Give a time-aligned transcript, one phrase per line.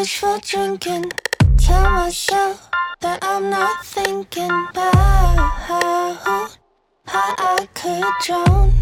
[0.00, 1.04] wishful drinking.
[1.58, 2.70] Tell myself
[3.00, 5.36] that I'm not thinking about
[7.04, 8.72] how I could drown,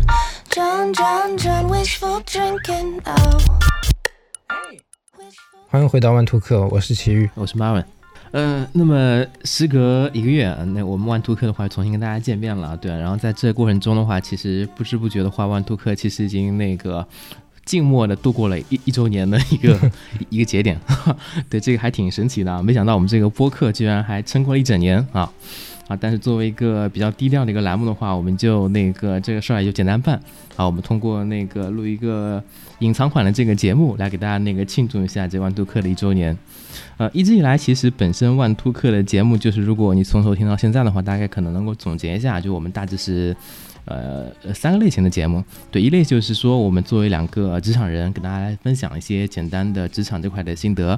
[0.48, 1.68] drown, drown, drown.
[1.68, 3.00] Wishful drinking.
[3.04, 3.42] Oh.
[5.68, 7.28] 欢迎回到万兔客，我是奇遇。
[7.34, 7.84] 我是 Marvin。
[8.30, 12.96] 呃，那么时隔一个月，啊那我们万兔客的话重新跟大家见面了，对、啊。
[12.96, 17.04] 然后在这个过程中的话，其实不知不觉的话，万兔客其实已经那个
[17.68, 19.78] 静默的度过了一一周年的一个
[20.30, 20.80] 一个节点，
[21.50, 22.62] 对，这个还挺神奇的啊！
[22.62, 25.30] 没想到我们这个播客居然还撑过了一整年啊
[25.86, 25.94] 啊！
[26.00, 30.18] 但是作为一个比较低调的一个栏目的话，我们就那个这个事儿也就简单办
[30.56, 32.42] 啊，我们通过那个录一个
[32.78, 36.34] 隐藏款的这个节目来给大家那个庆祝一下这万兔客的一周年。
[36.96, 43.36] 呃，一直以来，其实本身万突客的节目，就是如果你从头听到现在的话，大概可能能够总结一下，就我们大致是，
[43.88, 45.42] 呃，三个类型的节目。
[45.70, 50.90] 对，一类就是说，我们作为两个职场人，跟大家来分享一些简单的职场这块的心得，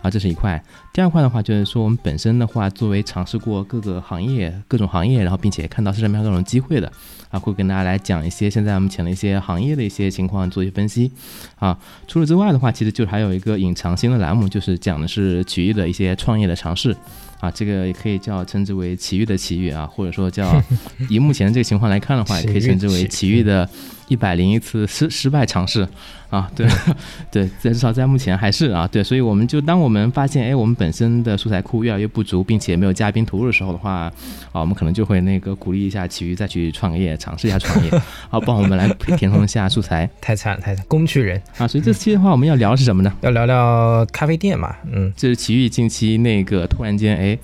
[0.00, 0.62] 啊，这是一块。
[0.92, 6.90] 第二块的话，就是说我们本身的话，作为尝试过各个行业、各种行业，然后并且看到市场上各种机会的。
[7.30, 11.12] 啊，会跟大家来讲一些现在目前的一些行业的一些情况，做一些分析。
[11.56, 16.96] 啊，除此之外的话，其实就还有一个隐藏新的栏目，就是讲的是曲艺的一些创业的尝试。
[17.40, 20.60] 啊，这个也可以叫称之为奇遇的奇遇啊，或者说叫
[21.08, 23.68] 以目前这个情况来看的话，也可以称之为奇遇的
[24.08, 25.86] 一百零一次失失败尝试。
[26.30, 26.68] 啊，对
[27.32, 34.12] 对，至少在目前还是啊，对，所以我们就当我们发现，哎，我们本身的素材库越来越不足，并且没有嘉宾投入的时候的话，
[34.52, 37.90] 啊，我们可能就会那个鼓励一下奇遇再去创业，尝试一下创业，
[38.28, 40.06] 好，帮我们来填充一下素材。
[40.20, 41.66] 太惨了，太惨，工具人啊！
[41.66, 43.10] 所以这期的话，我们要聊的是什么呢？
[43.22, 47.38] 要聊聊咖啡店嘛，嗯，就是奇遇近期那个突然间，哎。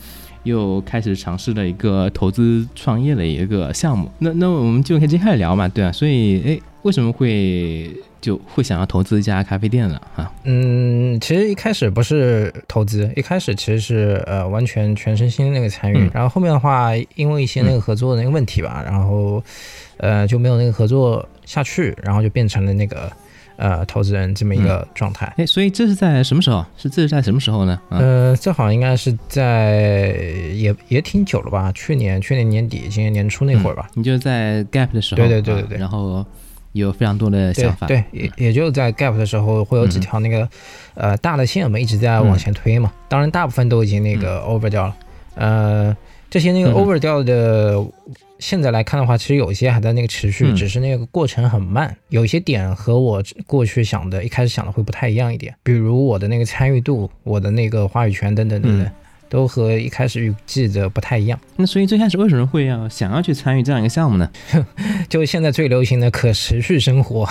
[0.44, 10.00] 又开始尝试了一个投资创业的一个项目，那那我们就可以接下来聊嘛，对啊，所以哎，为什么会就会想要投资一家咖啡店呢？
[10.14, 19.42] 哈，嗯，其实一开始不是投资，一开始其实是呃完全全身心那个参与，然后后面的话因为一些那个合作的那个问题吧，然后
[19.96, 23.10] 呃就没有那个合作下去，然后就变成了那个。
[23.56, 26.64] 呃，投资人这么一个状态，哎，所以这是在什么时候？
[26.76, 27.80] 是这是在什么时候呢？
[27.90, 30.16] 呃，这好像应该是在
[30.54, 31.70] 也也挺久了吧？
[31.72, 33.88] 去年去年年底，今年年初那会儿吧。
[33.94, 36.24] 你就在 Gap 的时候，对对对对对，然后
[36.72, 40.48] 有非常多的想法，对，也也就在 Gap 的时候会有几条那个
[40.94, 42.92] 呃大的线，我们一直在往前推嘛。
[43.08, 44.96] 当然，大部分都已经那个 over 掉了，
[45.36, 45.96] 呃，
[46.34, 47.80] 这些那个 over 掉的。
[48.40, 51.96] 现在来看的话，其实有一些还在那个持续，只是那个过程很慢。
[52.08, 58.90] 有一些点和我过去想的、一开始想的会不太一样一点，比如我的那个参与度、我的那个话语权等等等等。
[59.34, 61.36] 都和一开始预计的不太一样。
[61.56, 64.30] 那所以最开始为什么会要想要去参与这样一个项目呢？
[65.10, 67.28] 就现在最流行的可持续生活，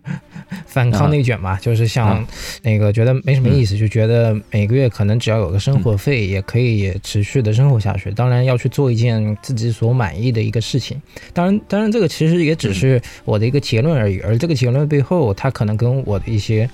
[0.64, 2.26] 反抗内卷嘛，就是像
[2.62, 8.10] 那个觉得没什么意思，就觉得每个月可能只要有个生活费，也可以持续的生活下去。
[8.12, 10.98] 当然要去做一件自己所满意的一个事情。
[11.34, 14.20] 当然，当然这个其实也只是我的一个结论而已。
[14.20, 16.66] 而这个结论背后，它可能跟我的一些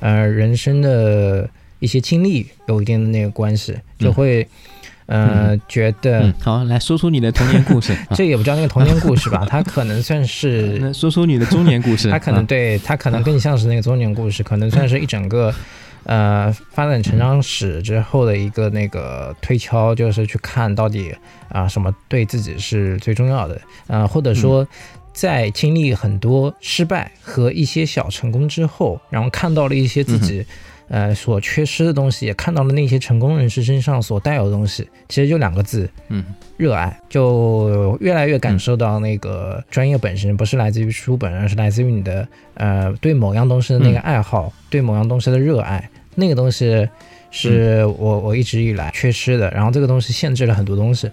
[0.00, 1.48] 呃人生的。
[1.80, 4.46] 一些经历有一定的那个关系，就会，
[5.06, 7.96] 呃，觉得好来说出你的童年故事。
[8.14, 12.08] 这也不叫那个童年故事吧， 它可能算是说出你的中年故事。
[12.12, 15.52] 它可能对它可能更像是那个中年故事，可能算是一整个，
[16.04, 21.12] 呃，发展成长史之后的一个那个推敲，就是去看到底
[21.48, 24.68] 啊什么对自己是最重要的，呃，或者说
[25.12, 30.44] 在经历很多失败和一些小成功之后，然后看到了一些自己。
[30.92, 36.24] 呃，所缺失的东西也看到了那些成功人士身上所带有的东西，其实就两个字，嗯，
[36.56, 46.88] 热爱，就越来越感受到那个专业本身不是来自于书本，而是来自于你的呃对某样东西的那个爱好，对某样东西的热爱，那个东西
[47.30, 51.08] 是我我一直以来缺失的，然后这个东西限制了很多东西，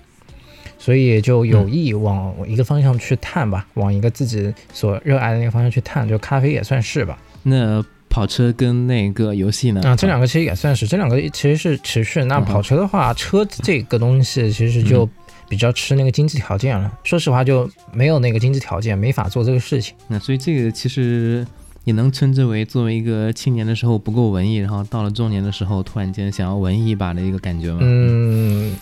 [0.80, 7.86] 所以就有意往一个方向去探吧，往一个自己所热爱的那个方向去探，就咖啡也算是吧，那。
[8.18, 9.80] 跑车跟那个游戏呢？
[9.86, 12.24] 啊，这两个其实也算是，这两个其实是持续。
[12.24, 15.08] 那跑车的话，车这个东西其实就
[15.48, 16.92] 比较吃那个经济条件了。
[17.04, 19.94] 说实话，就没有那个经济条件，没法做这个事情。
[20.08, 21.46] 那所以这个其实。
[21.88, 27.80] 也能称之为作为一个青年的时候不够文艺，然后到了中年的时候突然间想要文艺一把的一个感觉吗？
[27.82, 28.74] 嗯，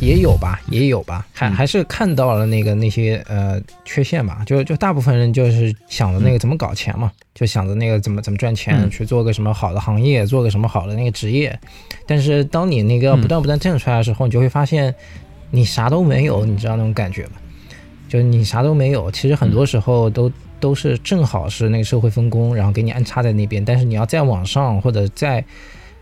[0.00, 4.44] 也有吧， 也有吧，还还是看到了那个那些呃缺陷吧。
[4.46, 11.58] 就就大部分人就是想着那个怎么搞钱嘛，就想着那个怎么怎么赚钱，去做个什么好的行业，做个什么好的那个职业。
[12.06, 14.94] 但是当你那个不断不断挣出来的时候，你就会发现
[15.50, 17.32] 你啥都没有，你知道那种感觉吗？
[18.08, 20.30] 就你啥都没有，其实很多时候都。
[20.62, 23.64] 都是正好是那个社会分工，然后给你安插在那边。
[23.64, 25.44] 但是你要再往上或者再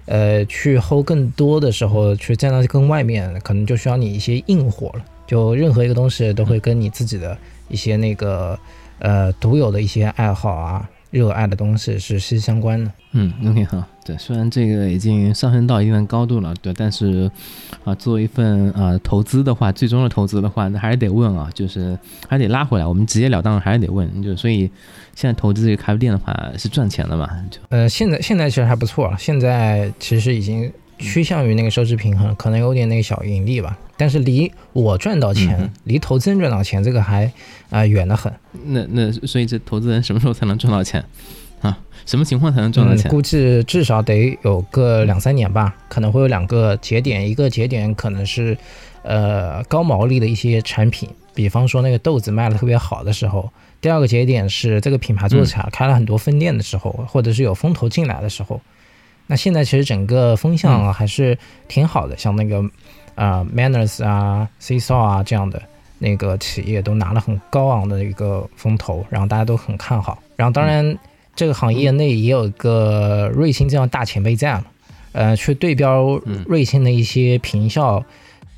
[0.04, 5.04] 呃，去 hold 更多的时候，去站到更外面，可能就需要你一些硬货了。
[5.26, 7.36] 就任何一个东西都会跟你自己的
[7.68, 8.58] 一些那个
[8.98, 12.92] 呃独有的一些爱好啊、热爱的东西是息息相关的。
[13.12, 17.30] 嗯，OK 哈，对，虽然这个已经上升到一定的高度了，对，但是
[17.84, 21.96] 啊，作为一份啊投资的话，最终的投资的话，那还是得问啊，就是
[22.28, 24.68] 还得拉回来，我们直截了当的还是得问，就所以
[25.14, 27.28] 现在投资这个咖啡店的话是赚钱的嘛？
[27.50, 37.32] 就呃，现在现在其实还不错，现在其实已经趋向于那个收支平衡，可能有点那个小盈利吧，但是离我赚到钱，离投资人赚到钱，这个还
[37.70, 38.32] 啊远得很。
[38.64, 41.04] 那那所以这投资人什么时候才能赚到钱
[41.60, 41.78] 啊？
[42.06, 43.08] 什么情况才能赚到钱？
[43.10, 48.56] 估计至少得有个两三年吧，可能会有两个节点，一个节点可能是，
[49.02, 53.42] 呃，高毛利的一些产品，比方说那个豆子卖的特别好的时候；
[53.80, 58.60] 第二个节点是这个品牌做起来开了很多分店的时候，或者是有风投进来的时候。
[59.28, 62.64] 那现在其实整个风向还是挺好的，像那个
[63.14, 65.62] 啊 Manners 啊 c s a w 啊这样的
[65.98, 70.98] 那个企业都拿了很高昂的一个风投，然后大家都很看好，然后当然。
[71.34, 74.64] 这个行业内也有一个瑞幸这样大前辈在嘛，
[75.12, 78.04] 呃，去对标瑞幸的一些平效，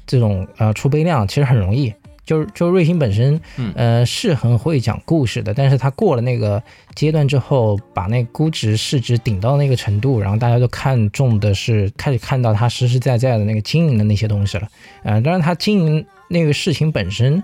[0.07, 1.95] 这种呃出杯量其实很容易，
[2.27, 3.41] 就是就瑞幸本身，
[3.75, 6.63] 呃是很会讲故事的，但是他过了那个
[6.95, 14.69] 阶段之后，把那估值市值顶到那个程度，然后大家都看重的是开始看到他实实在在的那个经营的那些东西了，
[15.05, 17.43] 呃，当然他经营那个事情本身，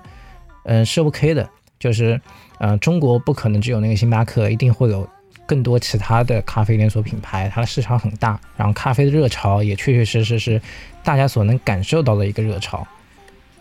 [0.65, 1.49] 嗯是 OK 的，
[1.79, 2.21] 就是
[2.59, 5.09] 呃中国不可能只有那个星巴克，一定会有。
[5.49, 10.61] 更多其他的咖啡连锁品牌，它的市场很大，然后咖啡的热潮也确确实实是
[11.03, 12.87] 大家所能感受到的一个热潮，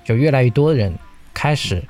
[0.04, 0.94] 就越来越多的人
[1.34, 1.82] 开始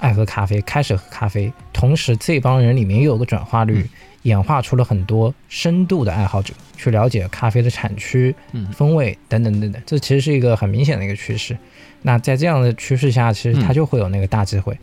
[0.00, 3.88] 爱喝咖啡，开始喝咖啡，同时这帮人里面又有个转化率，
[4.22, 8.34] 演化出了很多深度的爱好者，去了解咖啡的产区、
[8.72, 11.56] 风味等等等等，这其实是一个很明显的一个趋势。
[12.02, 14.76] 那在这样的趋势下，其实它就会有那个大机会。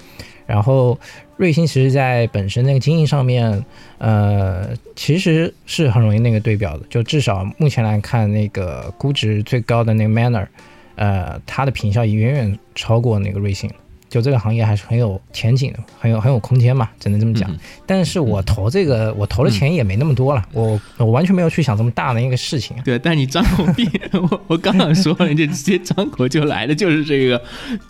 [0.45, 0.99] 然后，
[1.37, 3.65] 瑞幸其实在本身那个经营上面，
[3.97, 6.85] 呃，其实是很容易那个对标的。
[6.89, 10.47] 就至少目前来看，那个估值最高的那个 Manner，
[10.95, 13.69] 呃，它的品效已远远超过那个瑞幸。
[14.15, 17.53] 就这个行业还是很有前景的，很有很有空间嘛，只能这么讲。
[17.85, 22.77] 但是我投这个，我投的钱也没那么多了，我我完全没有去想这么大的一个事情。
[22.85, 27.41] 对，但你张口闭， 我我刚刚说人家直接张口就来的就是这个，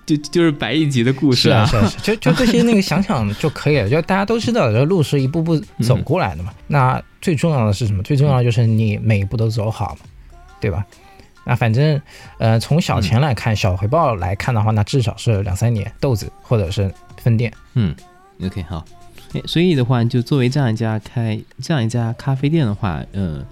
[0.03, 6.51] 就就是百亿级的故事啊，是是，就就这些那个想想就可以了，就大家都知道，这路是一步步走过来的嘛。
[6.65, 8.01] 那最重要的是什么？
[8.01, 10.05] 最重要的就是你每一步都走好嘛，
[10.59, 10.83] 对吧？
[11.45, 12.01] 那反正，
[12.39, 17.53] 呃，从小钱来看，小回报来看的话，那至少是两三年豆子或者是分店。
[17.75, 17.95] 嗯
[18.43, 18.83] ，OK，好。
[19.45, 23.45] 所以的话，就作为这样一家开这样一家咖啡店的话，嗯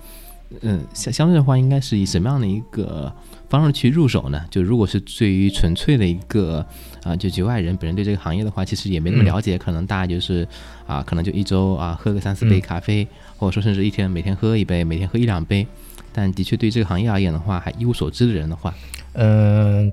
[0.62, 3.14] 嗯，相相对的话，应该是以什么样的一个
[3.50, 4.42] 方式去入手呢？
[4.50, 6.66] 就如果是对于纯粹的一个
[7.04, 10.48] 啊，就局外人本人对这个行业的话，其实也没那么了解，可能大家就是
[10.88, 13.06] 啊，可能就一周啊喝个三四杯咖啡，
[13.38, 15.68] 或者说甚至一天每天喝一杯，每天喝一两杯。
[16.14, 18.74] 但的确，对这个行业而言的话，还一无所知的人的话，
[19.14, 19.92] 嗯，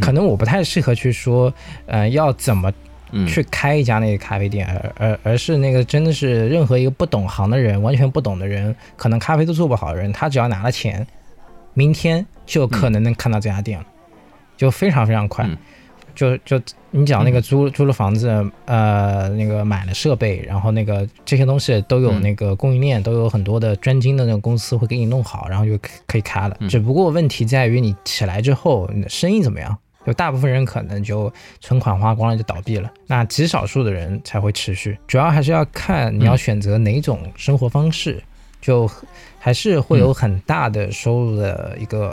[0.00, 1.52] 可能我不太适合去说，
[1.86, 2.72] 呃，要怎么
[3.26, 11.06] 去开一家那个咖啡店，而而而是那个真的是任何一个不懂行的人，完全不懂的人，可能咖啡都做不好的人，他只要拿了钱，
[11.74, 13.86] 明天就可能能看到这家店了，
[14.56, 15.48] 就非常非常快。
[16.14, 18.28] 就就你讲那个租租了房子，
[18.66, 26.56] 呃，那个买了设备，然后那个这些东西都有那个供应链，都有很多的专精的那种公司会给你弄好，然后就可以开了。
[26.68, 29.76] 只不过问题在于你起来之后，你的生意怎么样？
[30.06, 34.98] 就大部分人可能就存款花光了就倒闭了，那极少数的人才会持续。
[35.06, 38.22] 主要还是要看你要选择哪种生活方式，
[38.60, 38.86] 就
[39.38, 42.10] 还是会有很大的收入的一个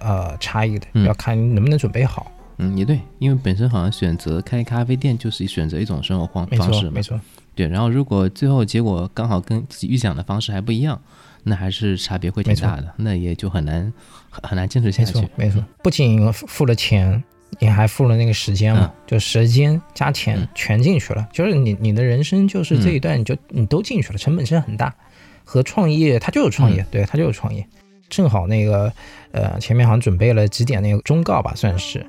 [0.00, 2.30] 呃差异的，要看你能不能准备好。
[2.58, 7.18] 嗯，也对，因为本身好像选择开咖啡店就是选择一种生活方方式嘛，没错，
[7.54, 7.66] 对。
[7.66, 11.00] 然后如果最后结果刚好跟自己预想的方式还不一样，
[11.44, 13.92] 那还是差别会挺大的，那也就很难
[14.30, 15.14] 很很难坚持下去。
[15.14, 17.22] 没错，没错，不仅付了钱，
[17.58, 24.94] 你还付了那个时间嘛，就时间加钱全进去了，就是你你的人生就是这一段你就你都进去了，成本其实很大。
[25.44, 27.66] 和创业，它就是创业，对，它就是创业。
[28.12, 28.92] 正好那个，
[29.30, 32.04] 呃，前面好像准备了几点那个忠告吧，算是。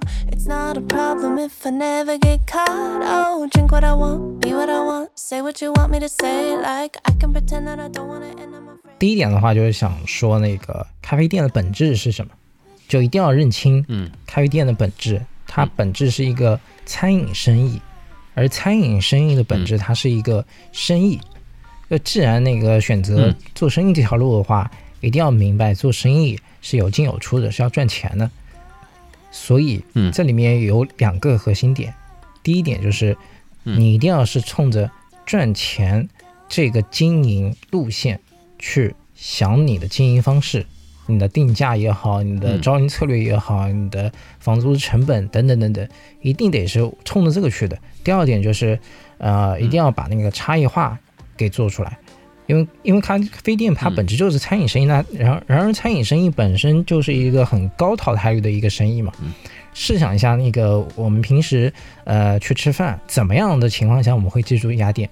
[8.99, 12.33] 第一点的话，就是想说那个咖啡店的本质是什么，
[12.89, 17.81] 就一定要认清，嗯，咖啡店的本质，它本质是一个餐饮生意，
[18.35, 21.17] 而餐饮生意的本质，它是一个生意。
[21.89, 24.69] 就既然那个选择做生意这条路的话。
[25.03, 28.31] 一定要明白做生意是有进有出的，是要赚钱的。
[29.31, 31.93] 所以，嗯这里面有两个核心点。
[32.41, 33.17] 第一点就是，
[33.65, 34.89] 嗯你一定要是冲着
[35.25, 36.07] 赚钱
[36.47, 38.19] 这个经营路线
[38.57, 40.65] 去想你的经营方式，
[41.07, 45.87] 你的定价也好，你的嗯招人策略也好，你的房租成本等等等等，
[46.21, 47.77] 一定得是冲着这个去的。
[48.03, 48.79] 第二点就是，
[49.17, 50.97] 呃，一定要把那个差异化
[51.35, 51.97] 给做出来。
[52.45, 59.11] 因为因为咖啡店它嗯本质就是餐饮生意，那然而然而餐饮生意本身就是一个很高淘汰率的一个生意嘛。
[59.21, 59.33] 嗯
[59.75, 61.73] 试想一下，那个我们平时
[62.03, 65.09] 呃去吃饭，怎么样的情况下我们会记住一家店？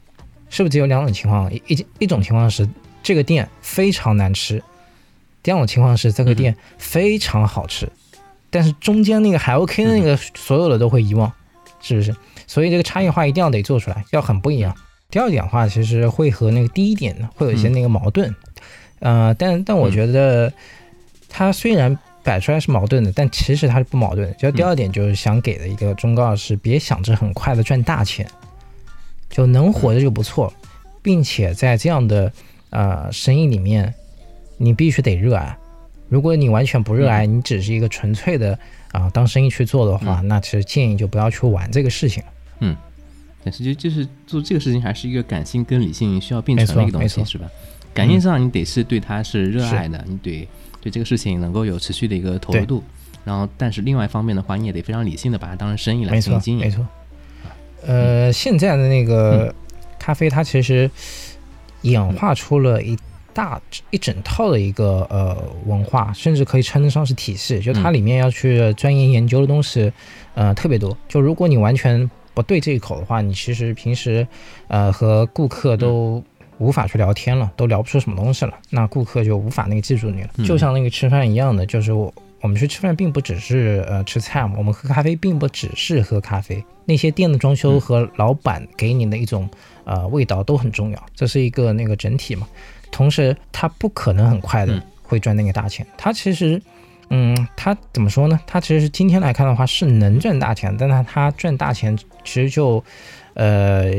[0.52, 1.52] 是不是只有两种情况？
[1.52, 2.70] 一一一种情况是
[3.02, 4.62] 这个店非常难吃，
[5.42, 7.92] 第二种情况是这个店非常好吃，
[8.52, 11.32] 但是中间那个还 OK 的那个所有的都会遗忘，
[11.82, 12.16] 是不是？
[12.46, 14.76] 所以这个差异化一定要得做出来，要很不一样。
[15.12, 18.34] 第二点的话，其实会和那个第一点呢会有一些那个矛盾，
[19.00, 20.51] 呃，但但我觉得
[21.27, 24.34] 它虽然摆出来是矛盾的，但其实它是不矛盾的。
[24.36, 28.25] 就第二点就是想给的一个忠告是，别想着很快的赚大钱，
[29.30, 30.51] 就能活着就不错，
[31.01, 32.32] 并且在这样的
[32.70, 33.94] 呃生意里面，
[34.58, 35.58] 你必须得热爱。
[36.08, 38.58] 如果你完全不热爱，你只是一个纯粹的
[38.91, 42.24] 啊、当生意去做的话，那其实建议就不要去玩这个事情。
[43.44, 47.48] 但是就就是做这个事情还是一个感性跟理性需要并存的一个东西，是吧？
[47.94, 50.48] 感性上你得是对它是热爱的，你得
[50.80, 52.84] 对这个事情能够有持续的一个投入度。
[53.24, 56.58] 然后，但是另外一方面的话，你也得非常理性的把它当成生意来经营。
[56.58, 56.88] 没错。
[57.86, 59.54] 呃，现在的那个
[60.00, 60.90] 咖啡，它其实
[61.82, 62.98] 演化出了一
[63.34, 67.60] 大一整套的一个呃文化，甚至可以称得上是体系。
[67.60, 69.92] 就它嗯里面要去钻研研究的东西，
[70.34, 70.98] 呃，特别多。
[71.08, 74.28] 就如果你完全不对这一口的话，你其实平时
[74.68, 76.24] 呃和顾客都
[76.58, 80.30] 无法去聊天了，都聊不出什么东西了，那顾客就无法那个记住你了。
[80.38, 89.50] 嗯就像那个吃饭一样的，就是我我们去吃饭并不只是呃吃菜嘛，我们喝咖啡并不只是喝咖啡，那些店的装修和老板给你的一种
[89.84, 92.48] 呃味道都很重要，这是一个那个整体嘛。
[92.92, 96.62] 同时，他不可能很快的嗯会赚那个大钱，他其实。
[97.13, 98.39] 嗯，他怎么说呢？
[98.48, 102.82] 他其实是今天来看的话是能赚大钱，但他他赚大钱其实就，
[103.34, 103.91] 呃，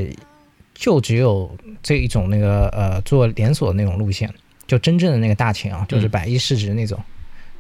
[0.73, 4.33] 就只有这一种那个呃做连锁的那种路线，
[4.67, 6.99] 就真正的那个大钱啊，就是嗯百亿市值那种。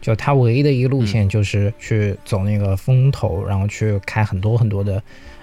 [0.00, 5.00] 就他唯一的一个路线就是去走那个风投，然后去开很多很多的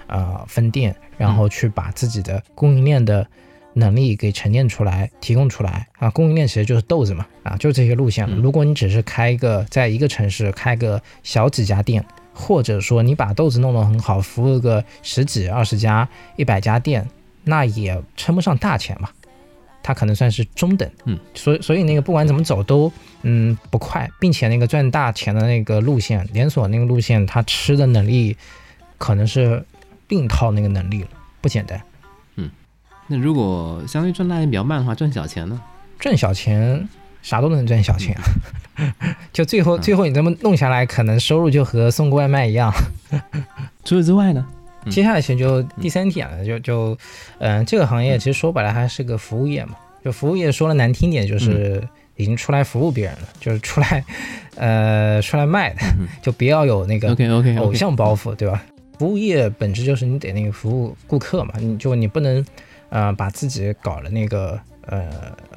[0.08, 3.24] 呃分店，然后去把自己的供应链的
[3.74, 6.10] 能力给沉淀出来，提供出来啊。
[6.10, 8.26] 供应链其实就是豆子嘛，啊，就这些路线。
[8.28, 17.08] 嗯如果你只是开一个在一个城市开个小几家店，或者说你把豆子弄得很好，服务个十几、二十家、一百家店，
[17.44, 19.12] 那也称不上大钱吧。
[19.82, 28.36] 它可能算是中等，嗯，所以所以那个不管怎么走都嗯不快，并且那个赚大钱的那个路线，连锁那个路线，它吃的能力
[28.98, 29.64] 可能是
[30.08, 31.08] 另一套那个能力了，
[31.40, 31.80] 不简单。
[33.10, 35.60] 那如果相对赚大钱比较慢的话，赚小钱呢？
[35.98, 36.88] 赚小钱，
[37.22, 38.16] 啥都能赚小钱，
[39.32, 42.72] 就最后嗯最后你这么弄下来，可能收入就和送个外卖一样。
[43.84, 44.46] 除此之外呢？
[44.86, 46.96] 嗯接下来其实就第三点了，就就
[47.38, 51.86] 嗯、这个行业其实说白了还是个服务业嘛，就服务业说了难听点就是
[52.16, 54.02] 已经出来服务别人了，就是出来
[54.56, 55.82] 呃出来卖的，
[56.22, 58.64] 就不要有那个 OK OK 偶像包袱，对吧？
[58.98, 62.42] 服务业本质就是你得那个服务顾客嘛，你就你不能，
[62.90, 65.08] 呃，把自己搞了那个呃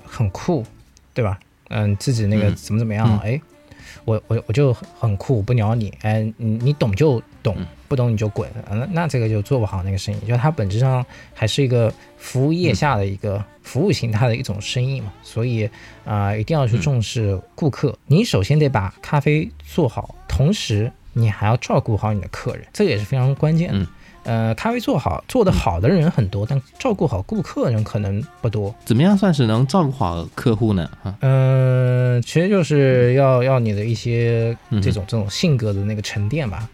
[0.06, 0.66] 很酷，
[1.14, 1.38] 对吧？
[1.70, 2.56] 嗯，自己那个嗯。
[2.56, 3.20] 怎么怎么样，嗯。
[3.20, 3.42] 哎，
[4.06, 15.70] 我我我就很酷，不鸟你，哎，你你懂就懂嗯，不懂你就滚，啊那那这个就做不好那个生意，就它本质上还是一个服务业下的一个服务形态的一种生意嘛，所以
[16.06, 23.88] 啊、一定要去嗯重视顾客，你首先得把咖啡做好，同时你还要照顾好你的客人，这个也是非常关键的。
[24.26, 28.74] 嗯呃，咖啡做好做得好的人很多，但照顾好顾客人可能不多。
[28.86, 30.90] 怎么样算是能照顾好客户呢？
[31.04, 36.70] 哈，嗯、其实就是要要你的一些这种这种性格的那个沉淀吧，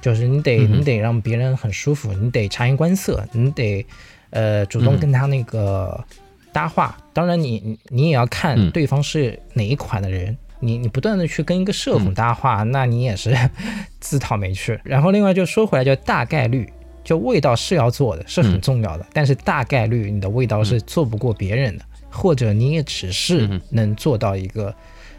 [0.00, 3.84] 就是你得你得让别人很舒服，你得察言观色，你得
[4.30, 6.04] 呃主动嗯跟他那个
[6.52, 6.96] 搭话。
[7.12, 10.36] 当然你，你你也要看嗯对方是哪一款的人。
[10.60, 12.14] 你你不断的去跟一个社恐嗯。
[12.14, 13.36] 搭话，那你也是
[14.00, 14.78] 自讨没趣。
[14.84, 16.68] 然后另外就说回来，就大概率，
[17.04, 18.60] 就味道是要做的，是很嗯。
[18.60, 24.74] 重要的，但是大概率你的味道是做不过别人的，或者你也只是能做到一个，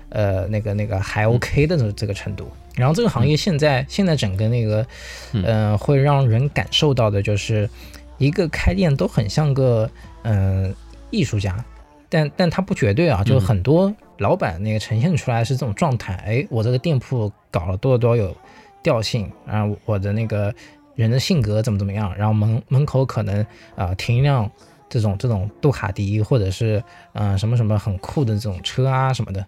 [0.10, 2.50] 呃，那个那个还 OK 的这这个程度。
[2.76, 4.86] 然后这个行业现在、现在整个那个，
[5.34, 5.44] 嗯。
[5.44, 7.70] 呃，会让人感受到的就是，
[8.18, 9.90] 一个开店都很像个
[10.24, 10.74] 嗯、
[11.12, 11.64] 艺术家，
[12.10, 13.48] 但但他不绝对啊，就是嗯。
[13.48, 18.36] 很多老板那个呈现出来是这种状态，哎，我这个店铺搞了多多有
[18.84, 20.54] 调性，然后我的那个
[20.96, 23.46] 人的性格怎么怎么样，然后门门口可能
[23.76, 24.50] 啊停一辆
[24.90, 26.84] 这种这种杜卡迪或者是
[27.14, 29.46] 嗯什么什么很酷的这种车啊什么的，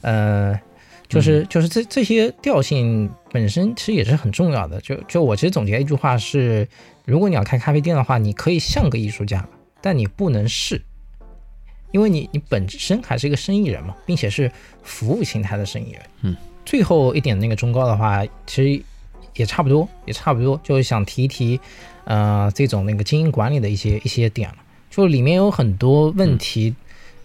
[0.00, 0.60] 呃，
[1.08, 4.80] 就是就是这这些调性本身其实也是很重要的。
[4.80, 6.66] 就就我其实总结一句话是，
[7.04, 9.46] 如果你要开咖啡店的话，你可以像个艺术家，
[9.80, 10.82] 但你不能是。
[11.92, 14.50] 因为你你本身还是一个生意人嘛，并且是
[14.82, 16.02] 服务形态的生意人。
[16.22, 18.82] 嗯，最后一点那个忠告的话，其实
[19.36, 21.60] 也差不多，也差不多，就是想提一提，
[22.04, 24.56] 呃，这种那个经营管理的一些一些点了。
[24.90, 26.74] 就里面有很多问题，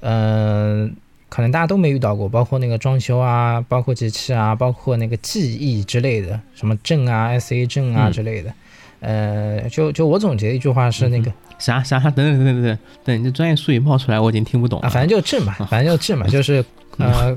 [0.02, 0.96] 嗯，
[1.30, 8.54] 可能大家都没遇到过，包括那个装修啊，包括机器啊，包括那个记忆之类的，什么证啊，SA 证啊之类的。
[9.00, 11.32] 呃，就就我总结一句话是那个。
[11.60, 12.10] 啥啥啥？
[12.10, 14.88] 等等等等等等，等你这专业术语冒出来，我已经听不懂了。
[14.88, 16.64] 啊，反正就证嘛，反正就证嘛，就是
[16.98, 17.36] 呃，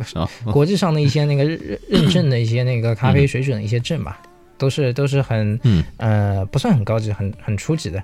[0.53, 4.21] 国际上的一些那个认认证的一些那个咖啡水准的一些证吧，
[4.59, 5.59] 都是都是很
[5.99, 8.03] 呃不算很高级，很很初级的。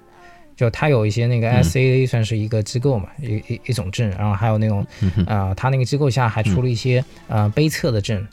[0.56, 4.86] 就它有一些那个 SAA 算是一个机构嘛，一一一种证，然后还有那种
[5.26, 8.26] 啊，它那个机构下还出了一些呃杯测的证。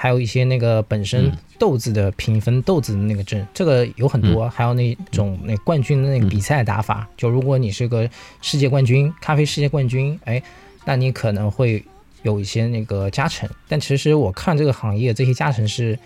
[0.00, 1.28] 还有一些那个本身
[1.58, 4.48] 豆子的评分，豆子的那个证，这个有很多。
[4.48, 8.08] 还有那种那冠军的那个比赛打法，就如果你是个
[8.40, 10.40] 世界冠军，咖啡世界冠军，哎，
[10.84, 11.84] 那你可能会
[12.22, 13.50] 有一些那个加成。
[13.66, 15.98] 但其实我看这个行业这些加成是，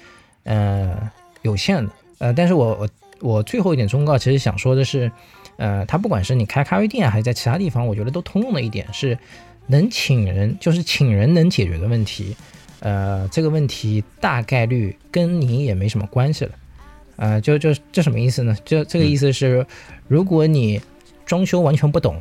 [0.45, 0.97] 呃，
[1.43, 1.93] 有限的。
[2.17, 2.89] 呃，但是我我
[3.21, 5.13] 我最后一点忠告，其实想说的是，
[5.59, 9.19] 呃，他不管是你开咖啡店还是在其他地方，我觉得都通用的一点是，
[9.67, 12.35] 能请人就是请人能解决的问题。
[12.83, 16.53] 呃，这个问题大概率跟你也没什么关系了，
[17.15, 18.57] 呃，就就这什么意思呢？
[18.65, 19.65] 就这个意思是，
[20.09, 20.81] 如果你
[21.25, 22.21] 装修完全不懂，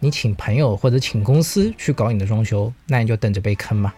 [0.00, 3.94] 你请朋友或者请公司去搞你的装修，那你就等着被坑嘛。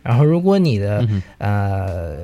[0.00, 1.06] 然后，如果你的
[1.38, 2.18] 呃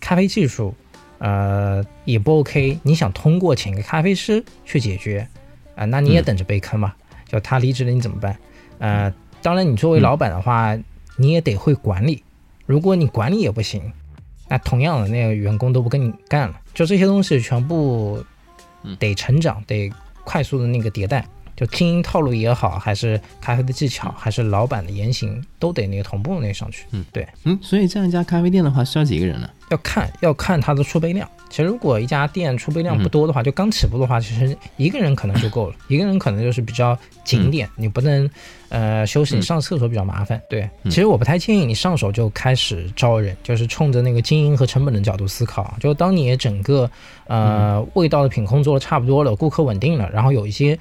[0.00, 0.74] 咖啡技术
[1.18, 5.28] 呃也不 OK，你想通过请个咖啡师去解决
[5.74, 6.94] 啊，那你也等着被坑嘛。
[7.28, 8.36] 就他离职了，你怎么办？
[8.78, 9.12] 呃，
[9.42, 10.76] 当然，你作为老板的话，
[11.16, 12.24] 你也得会管理。
[12.70, 13.92] 如果你管理也不行，
[14.48, 18.24] 那同样的那个员工都不跟你干了，就这些东西全部
[18.96, 21.26] 得成长，得快速的那个迭代。
[21.56, 26.86] 就经营套路也好，还是咖啡的技巧，还是老板的言行，都得那个同步那上去。
[26.92, 29.50] 嗯，对，嗯，所以这样一家咖啡店的话，需要几个人呢？
[29.70, 31.28] 要看，要看它的储备量。
[31.48, 35.74] 其实如果一家店储备量不多的话，就刚起步的话，其实一个人可能就够了。
[35.88, 38.30] 一个人可能就是比较紧点，你不能
[38.68, 40.40] 呃休息，你上厕所比较麻烦。
[40.48, 45.74] 对，其实我不太建议你上手就开始招人，就是冲着那个经营和成本的角度思考。
[45.80, 46.88] 就当你整个
[47.26, 50.78] 呃味道的品控做的差不多了，顾客稳定了，然后有一些。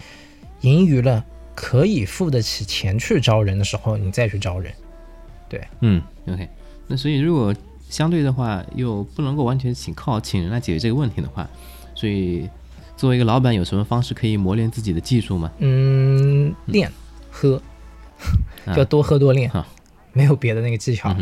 [0.61, 1.23] 盈余了，
[1.55, 4.73] 可以付得起钱去招人的时候，你再去招人。
[5.47, 6.49] 对，嗯，OK。
[6.85, 7.55] 那所以如果
[7.89, 11.49] 相对的话，又不能够完全请靠请人来解决这个问题的话，
[11.95, 12.47] 所以
[12.95, 15.51] 作为一个老板，有什么方式可以磨练自己的技术吗？
[15.57, 16.91] 嗯，练，
[17.29, 17.61] 喝，
[18.75, 19.51] 就多喝多练，
[20.13, 21.13] 没有别的那个技巧。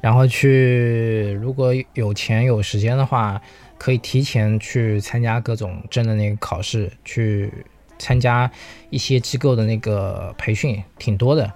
[0.00, 3.42] 然后去，如果有钱有时间的话，
[3.76, 7.52] 可以提前去参加各种证的那个考试去。
[7.98, 8.50] 参加
[8.90, 11.52] 一些机构的那个培训挺多的，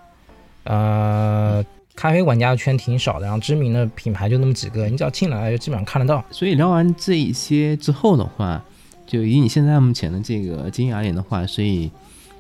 [0.63, 1.65] 呃，
[1.97, 6.23] 咖啡玩家圈挺少的，然后知名的品牌就那么几个，你只要进来就基本上看得到。
[6.31, 8.63] 所以聊完这一些之后的话，
[9.07, 11.91] 就以你现在目前的这个经验而言的话，所以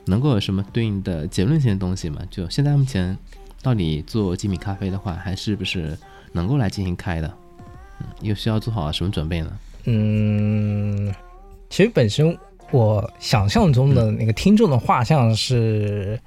[0.05, 2.21] 能够有什么对应的结论性的东西吗？
[2.31, 3.17] 就现在目前
[3.63, 5.99] 到底做精品咖啡的话，还是不是
[6.33, 7.35] 能够来进行开的？
[8.01, 9.59] 嗯，又需要做好什么准备呢？
[9.87, 11.15] 嗯，
[11.71, 12.39] 其实本身。
[12.73, 16.21] 我想象中的那个听众的画像是，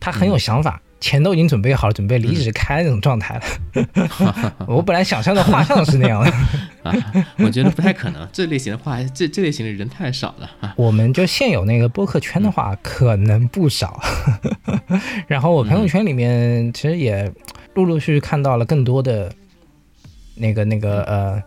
[0.00, 4.54] 他很有想法，钱都已经准备好了，准备离职开那种状态了。
[4.66, 6.30] 我本来想象的画像是那样的，
[6.82, 6.94] 啊，
[7.38, 8.28] 我觉得不太可能。
[8.32, 10.50] 这类型的话，这这类型的人太少了。
[10.76, 14.00] 我们就现有那个播客圈的话，可能不少。
[15.26, 17.30] 然后我朋友圈里面其实也
[17.74, 19.32] 陆陆续续看到了更多的
[20.34, 21.42] 那个那个呃。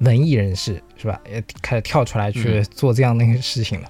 [0.00, 1.18] 文艺人士是吧？
[1.26, 3.88] 也开始跳出来去做这样的一个事情了。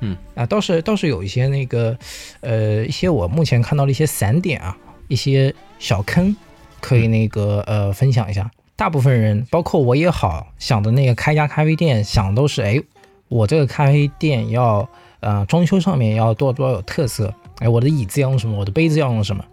[0.00, 1.98] 嗯啊，倒是倒是有一些那个，
[2.40, 4.76] 呃，一些我目前看到的一些散点啊，
[5.08, 6.36] 一些小坑，
[6.80, 8.50] 可以那个呃分享一下。
[8.76, 12.80] 大部分人，包括我也好，想的那个开家咖啡店，想都是哎，
[13.28, 14.88] 我这个咖啡店要
[15.20, 19.44] 呃装修上面要多多有特色，哎，我的椅子要用什么，我的杯子要用什么，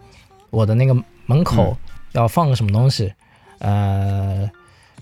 [0.52, 1.76] 我的那个门口
[2.12, 3.14] 要放个什么东西，
[3.60, 4.50] 呃。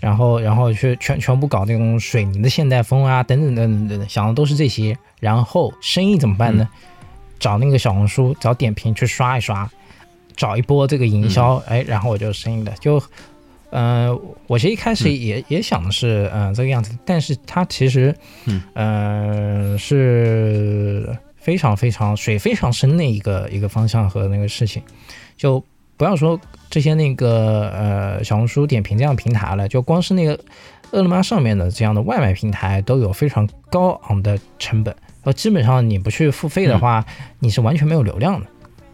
[0.03, 4.97] 然后，然后去全全部搞那种水泥的现代风啊，等等等等等等，想的都是这些。
[5.21, 6.67] 然后生意怎么办呢？
[7.39, 9.71] 找那个小红书，找点评去刷一刷，
[10.35, 12.73] 找一波这个营销，哎，然后我就生意了。
[12.81, 13.01] 就，
[13.69, 14.13] 呃，
[14.47, 18.13] 我其实一开始也也想的是，嗯，这个样子，但是它其实，
[18.73, 24.83] 嗯，是非常非常水非常深的一个一个方向和那个事情。
[25.37, 25.63] 就
[26.03, 26.37] 不要说
[26.69, 30.37] 这些那个呃小红书点评这样平台了，就光是那个
[30.91, 34.93] 饿了么上面的这样的外卖平台都有非常高昂的成本。
[35.23, 37.05] 呃，基本上你不去付费的话，
[37.39, 38.45] 你是完全没有流量的。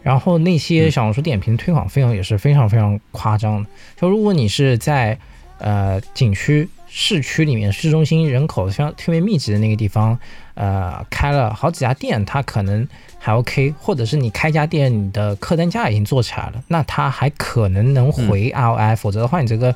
[0.04, 3.68] 然后那些小红书点评推广费用也是非常非常夸张的。
[3.96, 5.18] 就如果你是在
[5.58, 10.16] 呃景区、市区里面、市中心人口非常特别密集的那个地方，
[10.54, 12.86] 呃，开了好几家店，它可能
[13.20, 13.72] 还 OK。
[13.78, 18.96] 或者是你开家店，你的客单价已经做起来了，那它还可能能回 ROI。
[18.96, 19.72] 否则的话，你这个。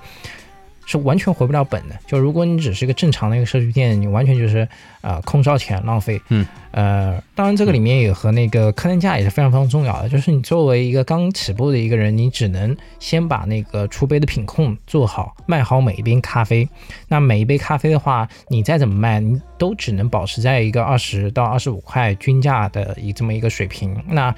[0.87, 1.97] 是完全回不了本的。
[2.07, 4.69] 就如果你只是一个正常的一个社区店，你完全就是
[5.01, 6.21] 啊空烧钱浪费。
[6.29, 10.09] 嗯，呃，当然这个里面也和那个客单价也是非常非常重要的。
[10.09, 16.69] 就是你作为一个刚起步的一个人，你只能先把那个出杯的品控做好，卖好每一杯咖啡。
[17.09, 23.97] 那每一杯咖啡的话，你再怎么卖，你都只能保持在一个二十到二十五块均价的一这么一个水平。
[24.09, 24.35] 那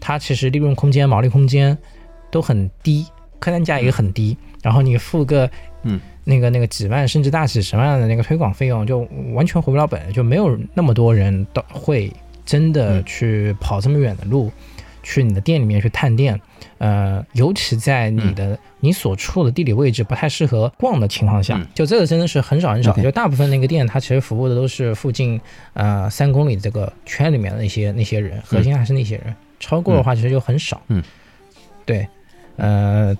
[0.00, 1.76] 它其实利润空间、毛利空间
[2.30, 3.06] 都很低，
[3.38, 4.36] 客单价也很低。
[4.62, 5.50] 然后你付个。
[5.82, 12.12] 嗯，那个那个几万甚至大几十万的那个推广费用，就完全回不了本，就没有那么多人到会
[12.44, 14.50] 真的去跑这么远的路，
[15.02, 16.40] 去你的店里面去探店。
[16.78, 22.92] 呃，尤其在你的你所处的地理位置不太适合逛的情况下，就这个真的是很少很少。
[22.92, 25.40] 就大部分那个店，它其实服务的都是附近
[25.72, 29.34] 呃三公里这个圈里面的那些那些人，核心还是那些人。
[29.58, 30.80] 超过的话，其实就很少。
[30.88, 31.02] 嗯，
[31.84, 32.06] 对，
[32.56, 33.16] 呃。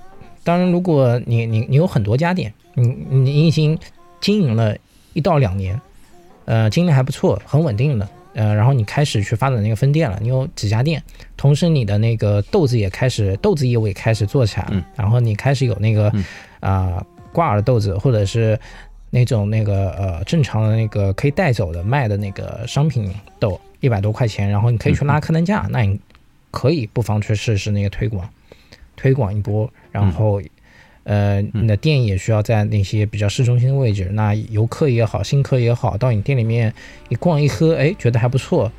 [0.48, 3.78] 当然，如果你你你有很多家店，你你已经
[4.18, 4.74] 经营了
[5.12, 5.78] 一到两年，
[6.46, 11.02] 呃，经营还不错，很稳定的，呃，然后你开始去发展那个分店了，你有几家店，
[11.36, 16.10] 同时你的那个豆子也开始豆子业务也开始做起来了，然后你开始有那个
[16.60, 18.58] 啊挂耳豆子或者是
[19.10, 26.00] 那种那个呃正常的那个可以带走的卖的那个商品豆一百多块钱，然后你可以去拉客单价，那你
[26.50, 28.26] 可以不妨去试试那个推广。
[28.98, 30.42] 推广一波，然后，
[31.04, 34.10] 呃，你的店也需要在那些比较市中心的位置。
[34.12, 36.74] 那游客也好，新客也好，到你店里面
[37.08, 38.70] 一逛一喝，哎，觉得还不错，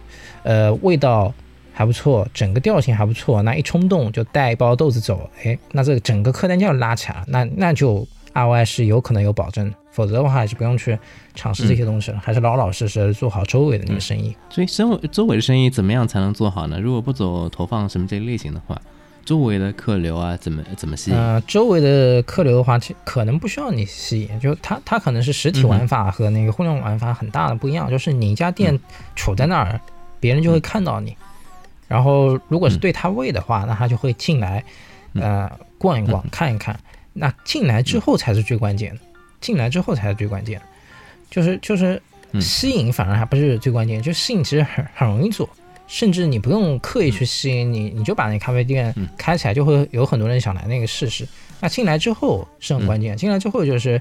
[0.43, 1.34] 呃，味道
[1.73, 3.41] 还不错，整个调性还不错。
[3.41, 9.73] 那一冲动就带一包豆子走，哎，那这个整个客单价拉起来了，那那就 ROI 是有可能有保证。
[9.91, 10.97] 否则的话，还是不用去
[11.34, 14.34] 尝试这些东西了，还是老老实实做好周围的那个生意。
[14.49, 16.79] 所以，生周围的生意怎么样才能做好呢？
[16.79, 18.79] 如果不走投放什么这类型的话？
[19.29, 21.15] 周围的客流啊，怎么怎么吸引？
[21.15, 28.79] 呃，周围的客流的话，可能不需要你吸引，就它它可能是实体玩法和那个互联网玩法很大的不一样，就是你一家店
[29.15, 29.79] 处在那儿，
[30.19, 31.15] 别人就会看到你，
[31.87, 34.65] 然后如果是对他胃的话，那他就会进来，
[35.13, 36.79] 呃，逛一逛， 看一看。
[37.13, 39.01] 那进来之后才是最关键的，
[39.39, 40.65] 进来之后才是最关键的，
[41.29, 42.01] 就是就是
[42.41, 45.47] 吸引反而还不是最关键，就吸引其实很很容易做。
[45.89, 51.28] 甚至你不用刻意去吸引你，你就把那咖啡店开起来，就会有很多人想来那个试试。
[51.60, 53.99] 那进来之后是很关键，进来之后就是，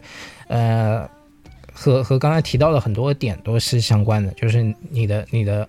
[0.48, 1.08] 呃，
[1.72, 5.66] 和和刚才提到的很多点都是相关的，就是你的你的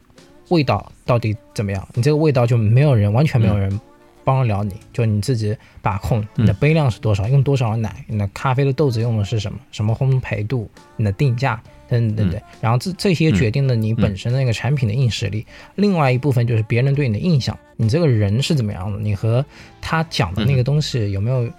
[0.50, 1.88] 味道到底怎么样？
[1.94, 3.80] 你这个味道就没有人完全没有人
[4.26, 11.64] 帮得了你，就你自己把控你的杯量是多少，用多少奶，你的咖啡的豆子用的是什么，什么烘焙度，你的定价。
[11.90, 15.46] 等等等，然后这这些决定了你本身的那个产品的硬实力。
[15.76, 19.00] 另外一部分就是别人对你的印象，你这个人是怎么样的？
[19.00, 19.44] 你和
[19.82, 21.50] 他讲的那个东西有没有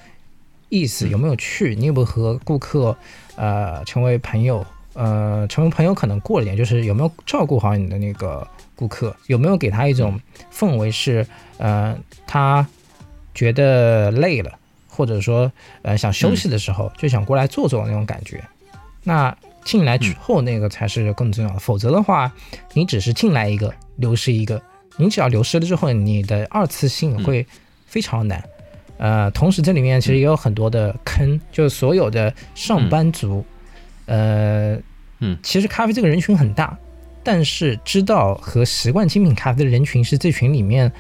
[0.69, 1.09] 意思？
[1.09, 1.75] 有没有趣？
[1.75, 2.97] 你有没有和顾客
[3.35, 4.65] 呃成为朋友？
[4.95, 9.15] 呃，成为朋友可能过了点，就是有没有照顾好你的那个顾客？
[9.27, 10.21] 有没有给他一种
[10.53, 11.27] 氛围是
[11.59, 12.67] 呃他
[13.35, 14.53] 觉得累了，
[14.89, 15.51] 或者说
[15.83, 18.45] 呃想休息的时候就想过来坐坐那种感觉？
[19.03, 19.37] 那。
[19.65, 21.59] 进来之后，那个才是更重要的。
[21.59, 22.33] 否则的话，
[22.73, 24.61] 你只是进来一个，流失一个。
[24.97, 27.47] 你只要流失了之后，你的二次性会
[27.87, 28.43] 非常难。
[28.99, 33.45] 呃，同时这里面其实也有很多的坑，就是所有的上班族，
[34.07, 34.77] 呃，
[35.21, 36.77] 嗯，其实咖啡这个人群很大，
[37.23, 40.93] 但是知道和习惯精品咖啡的人群是这群里面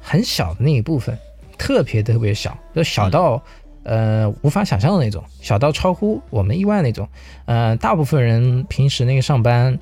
[0.00, 1.18] 很小的那一部分，
[1.58, 3.42] 特别特别小，就小到。
[3.84, 7.08] 呃，无法想象的那种，小到超乎我们意外那种。
[7.46, 9.78] 呃，大部分人平时那个上班，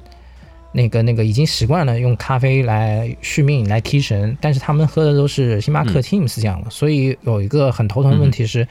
[0.73, 8.67] 那个那个已经习惯了用咖啡来续命、来提神，但是他们喝的都是星巴克 Teams 这样的，所以有一个很头疼的问题是，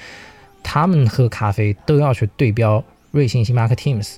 [0.63, 4.15] 他们喝咖啡都要去对标瑞幸星巴克 Teams。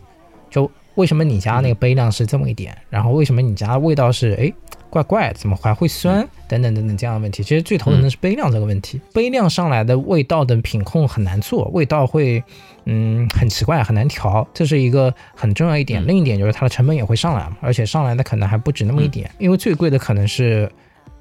[0.49, 2.77] 就为什么你家那个杯量是这么一点？
[2.89, 4.51] 然后为什么你家味道是哎
[4.91, 6.27] 怪怪，怎么还会酸？
[6.47, 8.99] 等等等等这样的问题，其实最头疼的是杯量这个问题。
[9.13, 12.43] 杯量上来的味道的品控很难做，味道会
[12.85, 16.05] 嗯很奇怪，很难调，这是一个很重要一点。
[16.05, 20.69] 另一点就是它的成本也会上来嘛，而且上来的可能还不止那么一点，因为最贵的可能是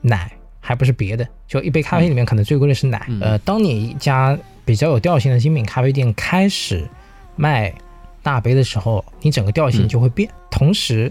[0.03, 1.27] 奶，还不是别的。
[1.47, 3.07] 就一杯咖啡里面可能最贵的是奶。
[3.21, 6.85] 呃，当你一家比较有调性的精品咖啡店开始
[7.37, 7.73] 卖。
[8.23, 10.29] 大杯的时候，你整个调性就会变。
[10.51, 11.11] 同时，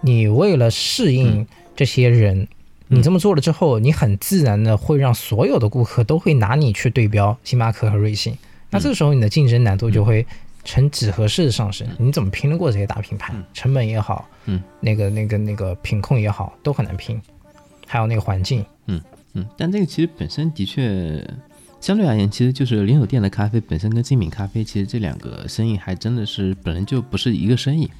[0.00, 2.46] 你为了适应这些人，
[2.88, 8.36] 你这么做了之后，你很自然的会让所有的顾客都会拿你去对标星巴克和瑞幸。
[8.70, 10.26] 那这个时候，你的竞争难度就会
[10.64, 11.86] 呈几何式的上升。
[11.98, 13.34] 你怎么拼得过这些大品牌？
[13.52, 17.20] 成本也好，嗯，那个那个那个品控也好，都很难拼。
[17.86, 19.00] 还有那个环境，嗯
[19.34, 19.46] 嗯。
[19.56, 21.24] 但这个其实本身的确。
[21.80, 27.90] 相对而言，其实就是连锁店的咖啡本身跟精品咖啡，其实这两个生意还真的是本来就不是一个生意。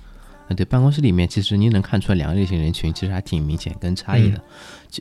[0.52, 4.40] 啊，对，办公室里面其实你能看出来两个类型人群其实还挺明显跟差异的。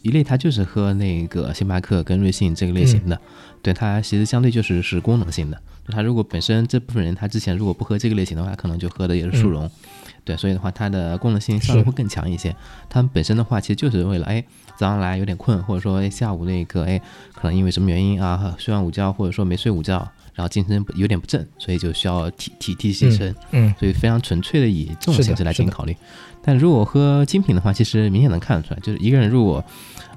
[0.02, 3.20] 一类他就是喝那个星巴克跟瑞幸这个类型的，
[3.62, 5.62] 对他其实相对就是是功能性的。
[5.88, 9.70] 他如果本身这部分人他之前如果不喝这个类型的话，可能就喝的也是速溶。
[10.24, 12.56] 对，所以的话它的功能性稍微会更强一些。
[12.88, 14.44] 他们本身的话其实就是为了哎。
[14.78, 17.00] 早上来有点困，或者说哎下午那个哎
[17.36, 25.96] 可能因为什么原因啊睡完午觉或者说没睡午觉，然后精神有点不正，所以就需要提提提提神，嗯，所以非常纯粹的以这种形式来进行考虑。
[26.42, 29.64] 但如果喝精品的话，其实明显能看得出来，就是一个人如果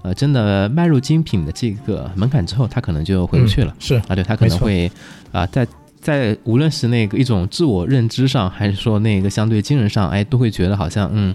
[0.02, 4.90] 呃真的迈入精品的这个门槛之后，他可能就回不去了，是啊，对他可能会
[5.30, 5.66] 啊在。
[6.00, 11.34] 在无论是那个一种自我认知上，还是说那个相对精神上，哎，都会觉得好像，嗯，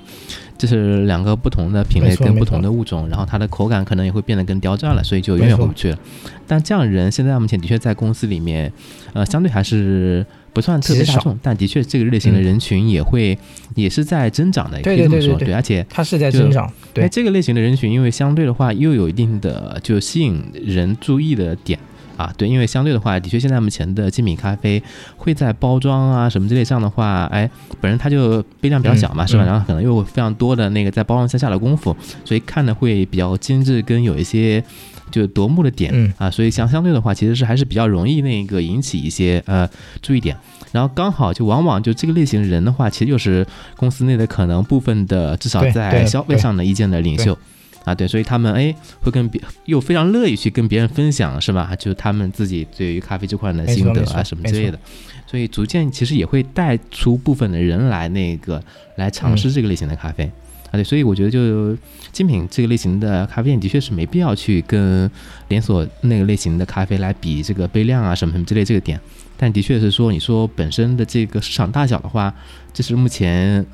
[0.60, 5.98] 这是两个不同的品类跟不同的物种，然后它的口感可能也会变得更刁钻了，所以就远远回不去了。
[6.45, 8.69] 但这样人现在目前的确在公司里面，
[9.13, 13.38] 呃，相对还是不算特别大众，但的确这个类型的人群也会
[13.76, 16.69] 也是在增长的，也可以这么说，对，而且它是在增长。
[16.93, 21.80] 对，这个类型的人群，因为相对的话又有一定的就吸引人注意的点。
[22.20, 24.84] 啊，对，因为相对的话，的确现在目前的精品咖啡
[25.16, 29.46] 会在包装啊什么之类上的话，哎，本身它就杯量比较小嘛，是吧？
[29.46, 34.62] 然后可能又非常多的那个在包装上下的功夫，所以看的会比较精致，跟有一些
[35.10, 39.70] 就夺目的点啊，所以相相对的话，其实是还是比较容易那个引起一些呃
[40.02, 40.36] 注意点。
[40.74, 47.38] 然后刚好就往往就这个类型人的话，其实就是公司内的可能部分的至少在消费上的意见的领袖。
[47.86, 51.74] 啊，对，所以他们哎会跟别又非常乐意去跟别人分享，是吧？
[51.78, 54.78] 就他们自己对于咖啡这块的心得啊什么之类的，
[55.26, 58.62] 所以逐渐其实也会带出部分的人来那个
[58.98, 60.26] 来尝试这个类型的咖啡
[60.65, 60.74] 啊。
[60.74, 61.76] 对，所以我觉得就
[62.12, 65.10] 精品这个类型的咖啡店的确是没必要去跟
[65.48, 69.00] 连锁那个类型的咖啡来比这个杯量啊什么什么之类这个点，
[69.38, 72.34] 但的确是说你说本身的这个市场大小的话，
[72.74, 73.65] 这是目前。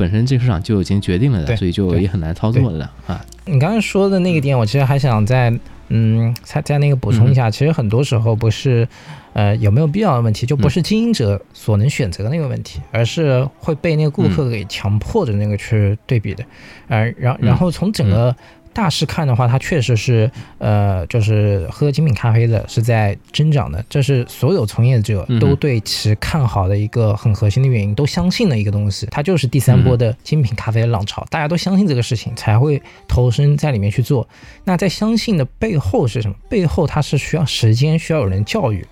[0.00, 3.22] 本身这个市场就已经决定了的，所以就也很难操作的啊。
[3.44, 5.52] 你刚才说的那个点，我其实还想再
[5.88, 7.50] 嗯，再再那个补充一下。
[7.50, 8.88] 其实很多时候不是
[9.34, 16.42] 呃有没有必要的问题，就不是经营者所能选择的那个问题，而是会被那个顾客给强迫着那个去对比的。
[16.88, 18.34] 呃，然然后从整个。
[18.72, 34.26] 大势看的话，它确实是，呃，就是喝精品咖啡的是在增长的，这是所有从业者都对其看好的一个很核心的原因，都相信的一个东西，它就是第三波的精品咖啡的浪潮，大家都相信这个事情才会投身在里面去做。
[34.64, 36.34] 那在相信的背后是什么？
[36.48, 38.86] 背后它是需要时间，需要有人教育，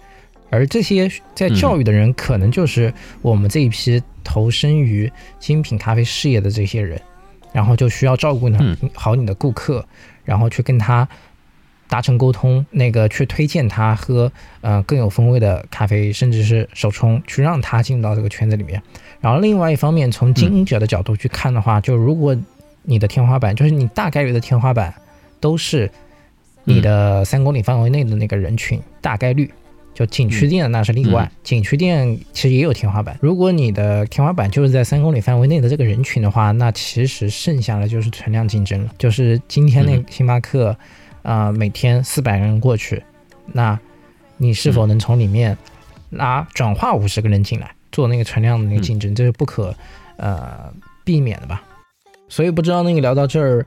[0.51, 7.01] 而这些在教育的人，可能就是我们这一批投身于精品咖啡事业的这些人。
[7.53, 9.85] 然后就需要照顾呢好你的顾客，
[10.25, 11.09] 然后去跟他
[11.89, 14.31] 达成沟通，那个去推荐他喝
[14.61, 18.83] 呃更有风味的咖啡，甚至是手冲，去让他进入到这个圈子里面。
[19.21, 22.37] 然后另外一方面，从经营者的角度去看的话，就如果
[22.83, 24.95] 你的天花板就是你大概率的天花板
[25.41, 25.91] 都是
[26.65, 29.51] 你的三公里范围内的那个人群，大概率。
[29.95, 33.19] 就景区店那是例外，景区店其实也有天花板。
[33.21, 38.95] 如果你的天花板就是在三公里范围内的这个人群的话，那其实剩下的就是存量竞争了。
[38.97, 40.77] 就是今天那星巴克，
[41.23, 43.03] 啊，每天四百人过去，
[43.47, 43.77] 那
[44.37, 45.59] 你是否能从里面
[46.11, 49.75] 拉转化五十个人进来做那个存量的那个竞争，这是不可
[50.17, 50.73] 呃
[51.05, 51.63] 避免的吧？
[52.29, 53.67] 所以不知道那个聊到这儿，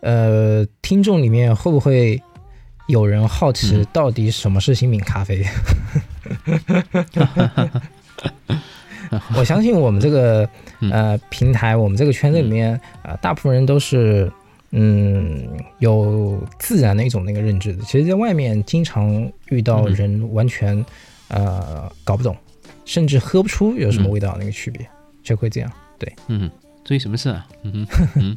[0.00, 2.20] 呃，听众里面会不会？
[2.88, 5.44] 有人好奇到底什么是新品咖啡？
[9.36, 10.48] 我相信我们这个
[10.90, 14.30] 呃平台，我们这个圈子里面啊，大部分人都是
[14.72, 15.48] 嗯
[15.78, 17.82] 有自然的一种那个认知的。
[17.84, 20.84] 其实，在外面经常遇到人完全
[21.28, 22.36] 呃搞不懂，
[22.84, 24.86] 甚至喝不出有什么味道那个区别，
[25.22, 25.72] 就会这样。
[25.98, 26.50] 对，嗯，
[26.84, 27.46] 注意什么事啊？
[27.62, 28.36] 嗯哼，嗯，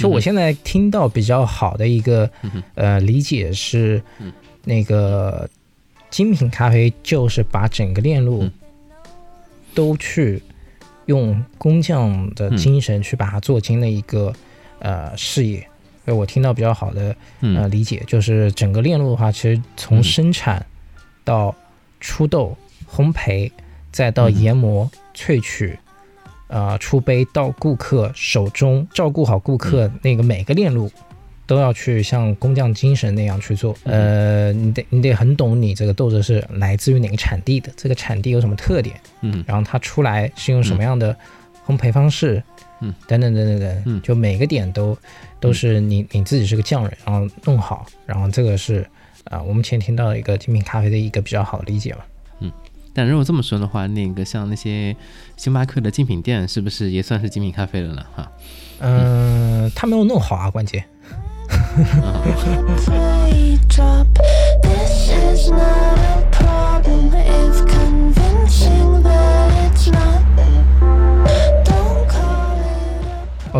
[0.00, 2.30] 就我现在听到比较好的一个
[2.74, 4.02] 呃理解是，
[4.64, 5.48] 那个
[6.10, 8.48] 精品咖啡就是把整个链路
[9.74, 10.42] 都去
[11.06, 14.32] 用工匠的精神去把它做精的一个
[14.78, 15.66] 呃事业。
[16.04, 20.64] 所以我听到比较好的呃理解就是整个链路的话，其实从生产
[21.22, 21.54] 到
[22.00, 22.56] 出豆、
[22.90, 23.50] 烘焙，
[23.92, 25.78] 再到研磨、萃取。
[26.50, 30.90] 呃，出杯到顾客手中，照顾好顾客那个每个链路，
[31.46, 33.72] 都要去像工匠精神那样去做。
[33.84, 41.16] 呃，你得你得很懂你这个豆子是来自于哪个产地的，这个产地有什么特点，嗯，然后它出来是用什么样的
[41.64, 42.42] 烘焙方式，
[42.80, 44.98] 嗯，等等等等等，嗯，就每个点都
[45.38, 48.84] 都是你你自己是个匠人，然后弄好，然后这个是
[49.24, 52.00] 啊，我们前听到一个精品咖啡的一个比较好的理解嘛。
[52.92, 54.96] 但如果这么说的话，那个像那些
[55.36, 58.04] 星巴克的精品店，是不是也算是精品咖啡了呢？
[58.16, 58.32] 哈，
[58.80, 60.84] 嗯，他没有弄好啊，关键。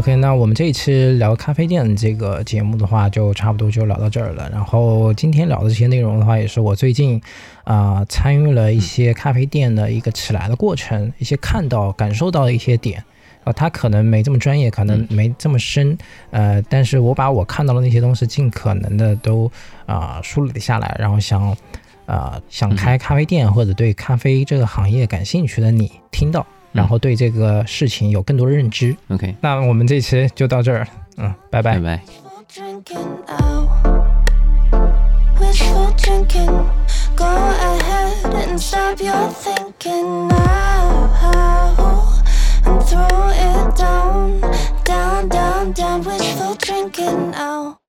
[0.00, 4.48] OK，那我们这一期聊咖啡店这个节目的话，就差不多就聊到这儿了。
[4.50, 7.20] 然后今天聊的这些内容的话，也是我最近
[7.64, 13.04] 啊参与了一些咖啡店的一个起来的过程，一些看到、感受到的一些点。
[13.44, 15.98] 啊，他可能没这么专业，可能没这么深，
[16.30, 19.52] 呃，但是我把我看到的那些东西，尽可能的都
[19.84, 21.54] 啊梳理下来，然后想
[22.06, 26.46] 啊想开咖啡店或者对咖啡这个行业感兴趣的你听到。
[26.72, 28.96] 然后对这个事情有更多的认知。
[29.08, 31.78] OK，那我们这期就到这儿，嗯，拜拜。
[35.40, 36.46] Wishful drinking,
[37.16, 40.30] go ahead and stop your thinking.
[42.62, 44.40] And throw it down,
[44.84, 46.02] down, down, down.
[46.04, 47.79] Wishful drinking.